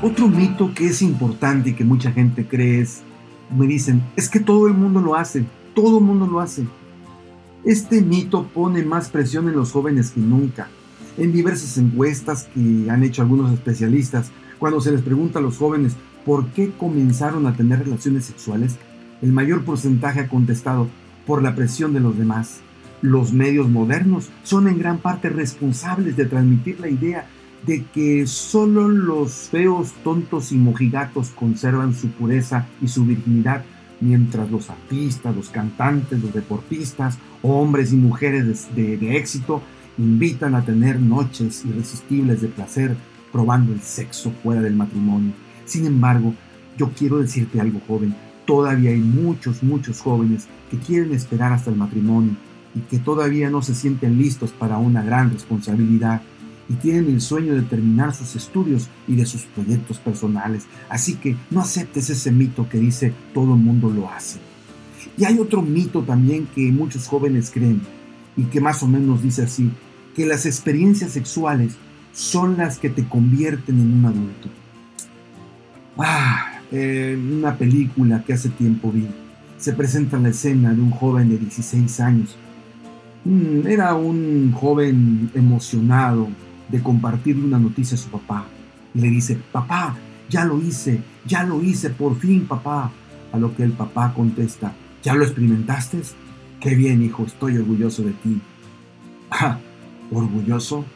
Otro 0.00 0.28
mito 0.28 0.72
que 0.76 0.86
es 0.86 1.02
importante 1.02 1.70
y 1.70 1.72
que 1.72 1.82
mucha 1.82 2.12
gente 2.12 2.46
cree 2.46 2.82
es, 2.82 3.00
me 3.56 3.66
dicen, 3.66 4.00
es 4.14 4.28
que 4.28 4.38
todo 4.38 4.68
el 4.68 4.74
mundo 4.74 5.00
lo 5.00 5.16
hace, 5.16 5.44
todo 5.74 5.98
el 5.98 6.04
mundo 6.04 6.28
lo 6.28 6.38
hace. 6.38 6.68
Este 7.64 8.00
mito 8.00 8.46
pone 8.46 8.84
más 8.84 9.08
presión 9.08 9.48
en 9.48 9.56
los 9.56 9.72
jóvenes 9.72 10.12
que 10.12 10.20
nunca. 10.20 10.68
En 11.16 11.32
diversas 11.32 11.78
encuestas 11.78 12.44
que 12.54 12.88
han 12.88 13.02
hecho 13.02 13.22
algunos 13.22 13.52
especialistas, 13.52 14.30
cuando 14.60 14.80
se 14.80 14.92
les 14.92 15.02
pregunta 15.02 15.40
a 15.40 15.42
los 15.42 15.58
jóvenes 15.58 15.96
por 16.24 16.46
qué 16.50 16.70
comenzaron 16.70 17.48
a 17.48 17.56
tener 17.56 17.80
relaciones 17.80 18.24
sexuales, 18.24 18.76
el 19.20 19.32
mayor 19.32 19.64
porcentaje 19.64 20.20
ha 20.20 20.28
contestado 20.28 20.86
por 21.26 21.42
la 21.42 21.56
presión 21.56 21.92
de 21.92 21.98
los 21.98 22.16
demás. 22.16 22.60
Los 23.02 23.32
medios 23.32 23.68
modernos 23.68 24.30
son 24.44 24.68
en 24.68 24.78
gran 24.78 24.98
parte 24.98 25.28
responsables 25.28 26.16
de 26.16 26.26
transmitir 26.26 26.78
la 26.78 26.88
idea 26.88 27.26
de 27.66 27.84
que 27.84 28.26
solo 28.26 28.88
los 28.88 29.32
feos, 29.50 29.92
tontos 30.04 30.52
y 30.52 30.56
mojigatos 30.56 31.30
conservan 31.30 31.94
su 31.94 32.08
pureza 32.08 32.66
y 32.80 32.88
su 32.88 33.04
virginidad, 33.04 33.64
mientras 34.00 34.50
los 34.50 34.70
artistas, 34.70 35.34
los 35.34 35.50
cantantes, 35.50 36.22
los 36.22 36.32
deportistas, 36.32 37.18
hombres 37.42 37.92
y 37.92 37.96
mujeres 37.96 38.74
de, 38.74 38.96
de, 38.96 39.16
éxito 39.16 39.62
invitan 39.98 40.54
a 40.54 40.64
tener 40.64 41.00
noches 41.00 41.64
irresistibles 41.64 42.40
de 42.40 42.48
placer 42.48 42.96
probando 43.32 43.72
el 43.72 43.80
sexo 43.80 44.32
fuera 44.42 44.62
del 44.62 44.74
matrimonio. 44.74 45.32
Sin 45.64 45.86
embargo, 45.86 46.32
yo 46.76 46.90
quiero 46.96 47.18
decirte 47.18 47.60
algo 47.60 47.80
joven, 47.86 48.14
todavía 48.46 48.90
hay 48.90 49.00
muchos, 49.00 49.62
muchos 49.62 50.00
jóvenes 50.00 50.46
que 50.70 50.78
quieren 50.78 51.12
esperar 51.12 51.52
hasta 51.52 51.70
el 51.70 51.76
matrimonio 51.76 52.36
y 52.74 52.80
que 52.80 52.98
todavía 52.98 53.50
no 53.50 53.60
se 53.62 53.74
sienten 53.74 54.16
listos 54.16 54.52
para 54.52 54.78
una 54.78 55.02
gran 55.02 55.30
responsabilidad 55.30 56.22
y 56.68 56.74
tienen 56.74 57.08
el 57.08 57.20
sueño 57.20 57.54
de 57.54 57.62
terminar 57.62 58.14
sus 58.14 58.36
estudios 58.36 58.88
y 59.06 59.16
de 59.16 59.26
sus 59.26 59.42
proyectos 59.42 59.98
personales. 59.98 60.66
Así 60.88 61.14
que 61.14 61.36
no 61.50 61.60
aceptes 61.60 62.10
ese 62.10 62.30
mito 62.30 62.68
que 62.68 62.78
dice 62.78 63.12
todo 63.32 63.54
el 63.54 63.60
mundo 63.60 63.88
lo 63.90 64.10
hace. 64.10 64.38
Y 65.16 65.24
hay 65.24 65.38
otro 65.38 65.62
mito 65.62 66.02
también 66.02 66.46
que 66.54 66.70
muchos 66.70 67.08
jóvenes 67.08 67.50
creen 67.50 67.80
y 68.36 68.44
que 68.44 68.60
más 68.60 68.82
o 68.82 68.86
menos 68.86 69.22
dice 69.22 69.42
así, 69.42 69.70
que 70.14 70.26
las 70.26 70.46
experiencias 70.46 71.12
sexuales 71.12 71.74
son 72.12 72.56
las 72.56 72.78
que 72.78 72.90
te 72.90 73.04
convierten 73.04 73.80
en 73.80 73.92
un 73.94 74.04
adulto. 74.04 74.48
Ah, 75.96 76.60
una 76.70 77.56
película 77.56 78.22
que 78.24 78.34
hace 78.34 78.50
tiempo 78.50 78.92
vi, 78.92 79.06
se 79.56 79.72
presenta 79.72 80.18
la 80.18 80.28
escena 80.28 80.72
de 80.72 80.80
un 80.80 80.90
joven 80.90 81.28
de 81.28 81.38
16 81.38 82.00
años. 82.00 82.36
Mm, 83.24 83.66
era 83.66 83.94
un 83.94 84.52
joven 84.52 85.30
emocionado, 85.34 86.28
de 86.68 86.82
compartirle 86.82 87.44
una 87.44 87.58
noticia 87.58 87.96
a 87.96 88.00
su 88.00 88.08
papá. 88.08 88.46
Y 88.94 89.00
le 89.00 89.08
dice, 89.08 89.38
papá, 89.52 89.96
ya 90.28 90.44
lo 90.44 90.60
hice, 90.60 91.02
ya 91.26 91.44
lo 91.44 91.62
hice, 91.62 91.90
por 91.90 92.16
fin, 92.16 92.46
papá. 92.46 92.90
A 93.32 93.38
lo 93.38 93.54
que 93.54 93.62
el 93.62 93.72
papá 93.72 94.14
contesta, 94.14 94.72
¿ya 95.02 95.14
lo 95.14 95.24
experimentaste? 95.24 96.00
Qué 96.60 96.74
bien, 96.74 97.02
hijo, 97.02 97.24
estoy 97.24 97.56
orgulloso 97.56 98.02
de 98.02 98.12
ti. 98.12 98.40
Ah, 99.30 99.58
¿orgulloso? 100.10 100.86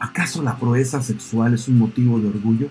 ¿Acaso 0.00 0.42
la 0.42 0.56
proeza 0.56 1.02
sexual 1.02 1.52
es 1.52 1.68
un 1.68 1.78
motivo 1.78 2.18
de 2.18 2.28
orgullo? 2.28 2.68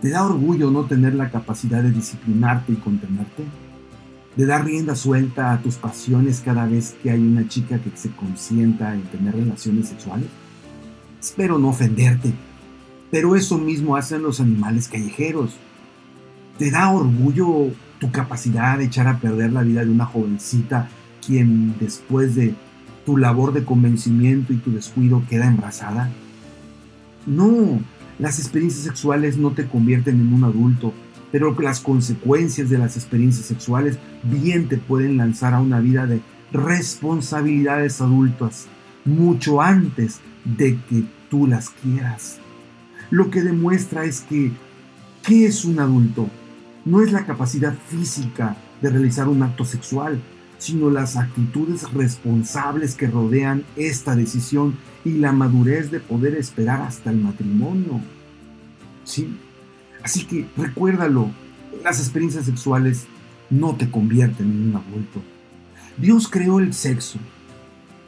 ¿Te 0.00 0.08
da 0.08 0.24
orgullo 0.24 0.70
no 0.70 0.84
tener 0.84 1.14
la 1.14 1.30
capacidad 1.30 1.82
de 1.82 1.90
disciplinarte 1.90 2.72
y 2.72 2.76
contenerte? 2.76 3.44
¿De 4.34 4.46
dar 4.46 4.64
rienda 4.64 4.96
suelta 4.96 5.52
a 5.52 5.60
tus 5.60 5.76
pasiones 5.76 6.40
cada 6.40 6.64
vez 6.66 6.96
que 7.02 7.10
hay 7.10 7.20
una 7.20 7.46
chica 7.46 7.78
que 7.78 7.90
se 7.94 8.10
consienta 8.12 8.94
en 8.94 9.02
tener 9.02 9.34
relaciones 9.34 9.88
sexuales? 9.88 10.28
Espero 11.22 11.56
no 11.56 11.68
ofenderte, 11.68 12.32
pero 13.12 13.36
eso 13.36 13.56
mismo 13.56 13.94
hacen 13.94 14.22
los 14.22 14.40
animales 14.40 14.88
callejeros. 14.88 15.52
¿Te 16.58 16.72
da 16.72 16.90
orgullo 16.90 17.68
tu 18.00 18.10
capacidad 18.10 18.76
de 18.76 18.86
echar 18.86 19.06
a 19.06 19.20
perder 19.20 19.52
la 19.52 19.62
vida 19.62 19.84
de 19.84 19.90
una 19.92 20.04
jovencita 20.04 20.88
quien 21.24 21.76
después 21.78 22.34
de 22.34 22.56
tu 23.06 23.16
labor 23.16 23.52
de 23.52 23.64
convencimiento 23.64 24.52
y 24.52 24.56
tu 24.56 24.72
descuido 24.72 25.22
queda 25.30 25.46
embarazada? 25.46 26.10
No, 27.24 27.78
las 28.18 28.40
experiencias 28.40 28.82
sexuales 28.82 29.36
no 29.36 29.52
te 29.52 29.68
convierten 29.68 30.20
en 30.20 30.34
un 30.34 30.42
adulto, 30.42 30.92
pero 31.30 31.56
las 31.60 31.78
consecuencias 31.78 32.68
de 32.68 32.78
las 32.78 32.96
experiencias 32.96 33.46
sexuales 33.46 33.96
bien 34.24 34.66
te 34.66 34.76
pueden 34.76 35.18
lanzar 35.18 35.54
a 35.54 35.60
una 35.60 35.78
vida 35.78 36.04
de 36.04 36.20
responsabilidades 36.52 38.00
adultas 38.00 38.66
mucho 39.04 39.62
antes 39.62 40.20
de 40.44 40.78
que 40.88 41.04
tú 41.30 41.46
las 41.46 41.70
quieras. 41.70 42.38
Lo 43.10 43.30
que 43.30 43.42
demuestra 43.42 44.04
es 44.04 44.20
que, 44.20 44.52
¿qué 45.22 45.46
es 45.46 45.64
un 45.64 45.78
adulto? 45.78 46.28
No 46.84 47.02
es 47.02 47.12
la 47.12 47.26
capacidad 47.26 47.74
física 47.88 48.56
de 48.80 48.90
realizar 48.90 49.28
un 49.28 49.42
acto 49.42 49.64
sexual, 49.64 50.20
sino 50.58 50.90
las 50.90 51.16
actitudes 51.16 51.92
responsables 51.92 52.94
que 52.94 53.06
rodean 53.06 53.64
esta 53.76 54.14
decisión 54.14 54.76
y 55.04 55.12
la 55.12 55.32
madurez 55.32 55.90
de 55.90 56.00
poder 56.00 56.34
esperar 56.36 56.82
hasta 56.82 57.10
el 57.10 57.18
matrimonio. 57.18 58.00
¿Sí? 59.04 59.36
Así 60.02 60.24
que 60.24 60.46
recuérdalo, 60.56 61.30
las 61.84 61.98
experiencias 61.98 62.44
sexuales 62.44 63.06
no 63.50 63.74
te 63.74 63.90
convierten 63.90 64.50
en 64.50 64.68
un 64.70 64.76
adulto. 64.76 65.22
Dios 65.98 66.28
creó 66.28 66.58
el 66.58 66.72
sexo 66.72 67.18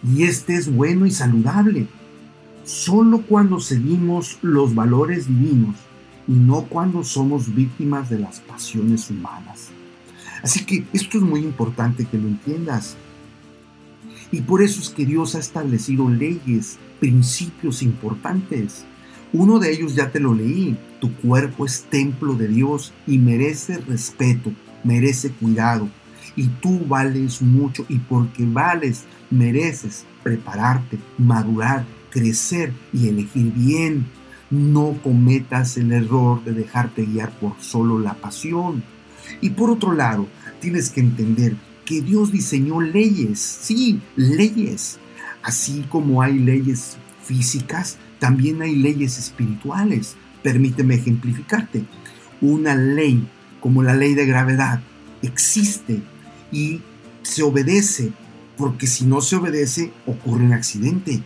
y 0.03 0.25
este 0.25 0.55
es 0.55 0.73
bueno 0.73 1.07
y 1.07 1.11
saludable. 1.11 1.87
Solo 2.65 3.21
cuando 3.21 3.61
seguimos 3.61 4.39
los 4.41 4.75
valores 4.75 5.29
divinos 5.29 5.77
y 6.27 6.33
no 6.33 6.63
cuando 6.63 7.05
somos 7.05 7.55
víctimas 7.55 8.09
de 8.09 8.19
las 8.19 8.41
pasiones 8.41 9.11
humanas. 9.11 9.69
Así 10.43 10.65
que 10.65 10.87
esto 10.95 11.19
es 11.19 11.25
muy 11.25 11.41
importante 11.41 12.07
que 12.07 12.17
lo 12.17 12.27
entiendas. 12.27 12.97
Y 14.33 14.41
por 14.41 14.63
eso 14.63 14.81
es 14.81 14.89
que 14.89 15.05
Dios 15.05 15.35
ha 15.35 15.41
establecido 15.41 16.09
leyes, 16.09 16.79
principios 17.01 17.83
importantes. 17.83 18.87
Uno 19.35 19.59
de 19.59 19.71
ellos 19.71 19.95
ya 19.95 20.11
te 20.11 20.21
lo 20.21 20.33
leí. 20.33 20.75
Tu 21.01 21.15
cuerpo 21.17 21.67
es 21.67 21.83
templo 21.83 22.35
de 22.35 22.49
Dios 22.49 22.95
y 23.07 23.19
merece 23.19 23.77
respeto, 23.77 24.53
merece 24.85 25.31
cuidado. 25.33 25.89
Y 26.35 26.49
tú 26.49 26.81
vales 26.89 27.43
mucho 27.43 27.85
y 27.91 27.99
porque 27.99 28.47
vales, 28.47 29.05
mereces 29.31 30.07
prepararte, 30.23 30.99
madurar, 31.19 31.85
crecer 32.15 32.73
y 32.93 33.09
elegir 33.09 33.53
bien. 33.53 34.07
No 34.51 34.97
cometas 35.03 35.77
el 35.77 35.91
error 35.91 36.45
de 36.45 36.53
dejarte 36.53 37.05
guiar 37.05 37.33
por 37.41 37.61
solo 37.61 37.99
la 37.99 38.15
pasión. 38.15 38.85
Y 39.41 39.51
por 39.51 39.69
otro 39.69 39.93
lado, 39.93 40.29
tienes 40.61 40.91
que 40.91 41.01
entender 41.01 41.57
que 41.85 42.01
Dios 42.01 42.31
diseñó 42.31 42.81
leyes, 42.81 43.41
sí, 43.41 44.01
leyes. 44.15 44.99
Así 45.43 45.85
como 45.91 46.23
hay 46.23 46.39
leyes 46.39 46.97
físicas, 47.25 47.99
también 48.21 48.63
hay 48.63 48.77
leyes 48.77 49.19
espirituales. 49.19 50.15
Permíteme 50.43 50.95
ejemplificarte. 50.95 51.85
Una 52.41 52.77
ley 52.77 53.27
como 53.61 53.83
la 53.83 53.97
ley 53.97 54.15
de 54.15 54.27
gravedad 54.27 54.81
existe 55.23 56.01
y 56.53 56.81
se 57.23 57.43
obedece, 57.43 58.13
porque 58.57 58.87
si 58.87 59.05
no 59.05 59.21
se 59.21 59.37
obedece 59.37 59.93
ocurre 60.07 60.45
un 60.45 60.53
accidente. 60.53 61.23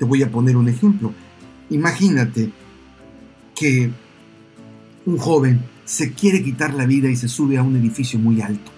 Te 0.00 0.06
voy 0.06 0.22
a 0.22 0.30
poner 0.30 0.56
un 0.56 0.66
ejemplo. 0.66 1.12
Imagínate 1.68 2.50
que 3.54 3.90
un 5.04 5.18
joven 5.18 5.60
se 5.84 6.14
quiere 6.14 6.42
quitar 6.42 6.72
la 6.72 6.86
vida 6.86 7.10
y 7.10 7.16
se 7.16 7.28
sube 7.28 7.58
a 7.58 7.62
un 7.62 7.76
edificio 7.76 8.18
muy 8.18 8.40
alto. 8.40 8.72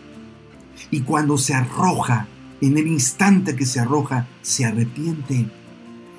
Y 0.90 1.02
cuando 1.02 1.38
se 1.38 1.54
arroja, 1.54 2.26
en 2.60 2.76
el 2.76 2.88
instante 2.88 3.54
que 3.54 3.66
se 3.66 3.78
arroja, 3.78 4.26
se 4.42 4.64
arrepiente. 4.64 5.46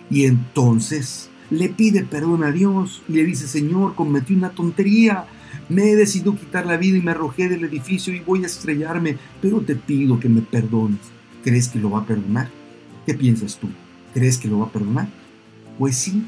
Y 0.10 0.24
entonces 0.24 1.30
le 1.50 1.68
pide 1.68 2.06
perdón 2.06 2.46
a 2.46 2.52
Dios 2.52 3.02
y 3.10 3.14
le 3.14 3.26
dice, 3.26 3.46
Señor, 3.46 3.96
cometí 3.96 4.34
una 4.34 4.52
tontería. 4.52 5.26
Me 5.68 5.92
he 5.92 5.96
decidido 5.98 6.38
quitar 6.38 6.66
la 6.66 6.78
vida 6.78 6.98
y 6.98 7.02
me 7.02 7.12
arrojé 7.12 7.50
del 7.50 7.66
edificio 7.66 8.14
y 8.14 8.22
voy 8.22 8.44
a 8.44 8.48
estrellarme, 8.48 9.18
pero 9.42 9.60
te 9.60 9.76
pido 9.76 10.18
que 10.18 10.30
me 10.30 10.42
perdones. 10.42 11.02
¿Crees 11.44 11.68
que 11.68 11.80
lo 11.80 11.92
va 11.92 12.00
a 12.00 12.06
perdonar? 12.06 12.50
¿Qué 13.06 13.16
piensas 13.16 13.58
tú? 13.58 13.68
¿Crees 14.14 14.38
que 14.38 14.48
lo 14.48 14.60
va 14.60 14.66
a 14.66 14.72
perdonar? 14.72 15.08
Pues 15.80 15.98
sí, 15.98 16.24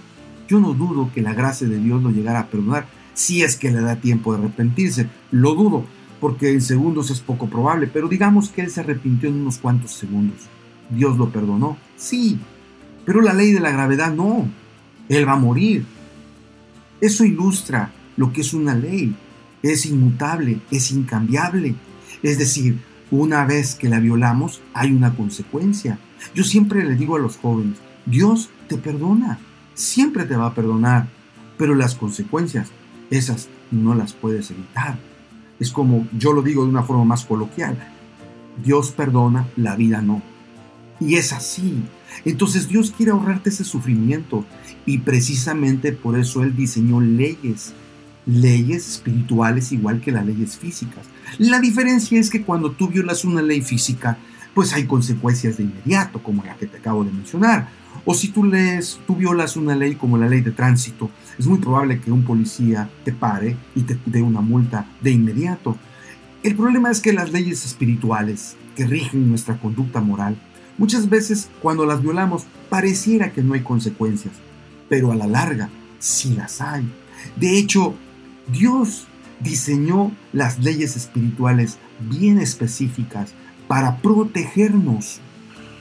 yo 0.48 0.60
no 0.60 0.74
dudo 0.74 1.12
que 1.14 1.22
la 1.22 1.34
gracia 1.34 1.68
de 1.68 1.78
Dios 1.78 2.02
lo 2.02 2.10
llegara 2.10 2.40
a 2.40 2.48
perdonar, 2.48 2.88
si 3.14 3.44
es 3.44 3.56
que 3.56 3.72
le 3.72 3.82
da 3.82 3.96
tiempo 3.96 4.34
de 4.34 4.40
arrepentirse. 4.40 5.08
Lo 5.32 5.56
dudo, 5.56 5.86
porque 6.20 6.52
en 6.52 6.62
segundos 6.62 7.10
es 7.12 7.20
poco 7.20 7.48
probable, 7.48 7.88
pero 7.88 8.08
digamos 8.08 8.50
que 8.50 8.62
él 8.62 8.70
se 8.70 8.82
arrepintió 8.82 9.30
en 9.30 9.42
unos 9.42 9.58
cuantos 9.58 9.92
segundos. 9.92 10.38
¿Dios 10.90 11.18
lo 11.18 11.30
perdonó? 11.30 11.78
Sí, 11.98 12.40
pero 13.06 13.22
la 13.22 13.34
ley 13.34 13.52
de 13.52 13.60
la 13.60 13.72
gravedad 13.72 14.14
no. 14.14 14.48
Él 15.10 15.28
va 15.28 15.34
a 15.34 15.38
morir. 15.38 15.86
Eso 17.02 17.24
ilustra 17.24 17.92
lo 18.18 18.34
que 18.34 18.42
es 18.42 18.54
una 18.54 18.76
ley. 18.76 19.16
Es 19.62 19.86
inmutable, 19.86 20.60
es 20.72 20.92
incambiable. 20.92 21.76
Es 22.24 22.38
decir, 22.38 22.80
una 23.16 23.46
vez 23.46 23.76
que 23.76 23.90
la 23.90 24.00
violamos 24.00 24.62
hay 24.74 24.92
una 24.92 25.16
consecuencia. 25.16 26.00
Yo 26.34 26.44
siempre 26.44 26.84
le 26.84 26.96
digo 26.96 27.16
a 27.16 27.20
los 27.20 27.38
jóvenes, 27.38 27.78
Dios 28.06 28.50
te 28.68 28.78
perdona, 28.78 29.40
siempre 29.74 30.26
te 30.26 30.36
va 30.36 30.48
a 30.48 30.54
perdonar, 30.54 31.08
pero 31.58 31.76
las 31.76 31.96
consecuencias, 31.96 32.70
esas 33.10 33.50
no 33.72 33.96
las 33.96 34.14
puedes 34.14 34.52
evitar. 34.52 34.98
Es 35.60 35.72
como 35.72 36.08
yo 36.18 36.34
lo 36.34 36.42
digo 36.42 36.64
de 36.64 36.70
una 36.70 36.84
forma 36.84 37.06
más 37.06 37.26
coloquial, 37.26 37.78
Dios 38.64 38.92
perdona, 38.92 39.48
la 39.56 39.76
vida 39.76 40.02
no. 40.02 40.22
Y 41.00 41.16
es 41.16 41.34
así. 41.34 41.84
Entonces 42.24 42.68
Dios 42.68 42.92
quiere 42.96 43.12
ahorrarte 43.12 43.50
ese 43.50 43.64
sufrimiento 43.64 44.46
y 44.86 45.00
precisamente 45.00 45.92
por 45.92 46.18
eso 46.18 46.44
Él 46.44 46.56
diseñó 46.56 47.02
leyes, 47.02 47.74
leyes 48.26 48.88
espirituales 48.88 49.72
igual 49.72 50.02
que 50.02 50.12
las 50.12 50.26
leyes 50.26 50.58
físicas. 50.58 51.06
La 51.38 51.60
diferencia 51.60 52.20
es 52.20 52.30
que 52.30 52.44
cuando 52.44 52.72
tú 52.72 52.88
violas 52.88 53.26
una 53.26 53.42
ley 53.42 53.62
física, 53.62 54.18
pues 54.54 54.74
hay 54.74 54.86
consecuencias 54.86 55.58
de 55.58 55.64
inmediato, 55.64 56.24
como 56.24 56.44
la 56.44 56.56
que 56.56 56.66
te 56.66 56.78
acabo 56.78 57.04
de 57.04 57.12
mencionar. 57.12 57.68
O 58.06 58.14
si 58.14 58.30
tú 58.30 58.44
lees, 58.44 59.00
tú 59.06 59.16
violas 59.16 59.58
una 59.58 59.76
ley 59.76 59.96
como 59.96 60.18
la 60.18 60.30
ley 60.30 60.42
de 60.42 60.52
tránsito, 60.52 61.10
es 61.38 61.48
muy 61.48 61.58
probable 61.58 62.00
que 62.00 62.12
un 62.12 62.24
policía 62.24 62.90
te 63.04 63.12
pare 63.12 63.58
y 63.76 63.82
te 63.82 63.98
dé 64.06 64.22
una 64.22 64.42
multa 64.42 64.86
de 65.02 65.12
inmediato. 65.12 65.78
El 66.44 66.56
problema 66.56 66.92
es 66.92 67.02
que 67.02 67.14
las 67.14 67.32
leyes 67.32 67.66
espirituales 67.66 68.56
que 68.76 68.86
rigen 68.86 69.30
nuestra 69.30 69.58
conducta 69.58 70.02
moral, 70.02 70.38
muchas 70.78 71.10
veces 71.10 71.50
cuando 71.62 71.86
las 71.86 72.02
violamos 72.02 72.46
pareciera 72.70 73.32
que 73.32 73.42
no 73.42 73.56
hay 73.56 73.62
consecuencias, 73.62 74.34
pero 74.88 75.12
a 75.12 75.16
la 75.16 75.28
larga 75.28 75.70
sí 76.00 76.36
las 76.36 76.62
hay. 76.62 76.86
De 77.36 77.58
hecho, 77.58 77.96
Dios 78.48 79.08
diseñó 79.40 80.12
las 80.34 80.60
leyes 80.60 80.96
espirituales 80.96 81.78
bien 82.00 82.40
específicas 82.40 83.34
para 83.68 83.98
protegernos. 83.98 85.20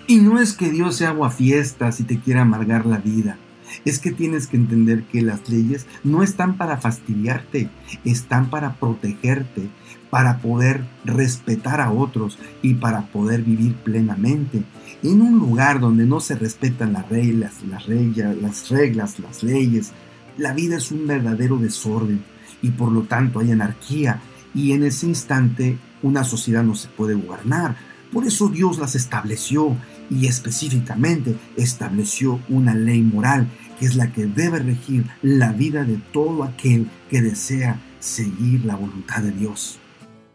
Y 0.06 0.16
no 0.16 0.40
es 0.40 0.52
que 0.52 0.70
Dios 0.70 0.96
se 0.96 1.06
haga 1.06 1.30
fiestas 1.30 2.00
y 2.00 2.04
te 2.04 2.18
quiera 2.18 2.42
amargar 2.42 2.86
la 2.86 2.98
vida. 2.98 3.38
Es 3.84 3.98
que 3.98 4.12
tienes 4.12 4.46
que 4.46 4.56
entender 4.56 5.04
que 5.04 5.22
las 5.22 5.48
leyes 5.48 5.86
no 6.04 6.22
están 6.22 6.56
para 6.56 6.76
fastidiarte, 6.76 7.70
están 8.04 8.50
para 8.50 8.74
protegerte, 8.74 9.68
para 10.10 10.38
poder 10.38 10.84
respetar 11.04 11.80
a 11.80 11.90
otros 11.90 12.38
y 12.62 12.74
para 12.74 13.06
poder 13.06 13.42
vivir 13.42 13.74
plenamente. 13.74 14.62
En 15.02 15.22
un 15.22 15.38
lugar 15.38 15.80
donde 15.80 16.04
no 16.04 16.20
se 16.20 16.36
respetan 16.36 16.92
las 16.92 17.08
reglas, 17.08 17.62
las 17.68 17.86
reglas, 17.86 18.36
las 18.36 18.68
reglas, 18.68 19.18
las 19.18 19.42
leyes, 19.42 19.92
la 20.36 20.52
vida 20.52 20.76
es 20.76 20.92
un 20.92 21.06
verdadero 21.06 21.56
desorden 21.56 22.22
y 22.64 22.70
por 22.70 22.90
lo 22.90 23.02
tanto 23.02 23.40
hay 23.40 23.52
anarquía 23.52 24.22
y 24.54 24.72
en 24.72 24.84
ese 24.84 25.06
instante 25.06 25.76
una 26.02 26.24
sociedad 26.24 26.64
no 26.64 26.74
se 26.74 26.88
puede 26.88 27.12
gobernar. 27.12 27.76
Por 28.10 28.26
eso 28.26 28.48
Dios 28.48 28.78
las 28.78 28.94
estableció 28.94 29.76
y 30.10 30.26
específicamente 30.26 31.36
estableció 31.56 32.40
una 32.48 32.74
ley 32.74 33.02
moral 33.02 33.48
que 33.78 33.84
es 33.84 33.96
la 33.96 34.12
que 34.12 34.26
debe 34.26 34.60
regir 34.60 35.04
la 35.20 35.52
vida 35.52 35.84
de 35.84 35.98
todo 36.10 36.42
aquel 36.42 36.88
que 37.10 37.20
desea 37.20 37.78
seguir 38.00 38.64
la 38.64 38.76
voluntad 38.76 39.22
de 39.22 39.32
Dios. 39.32 39.78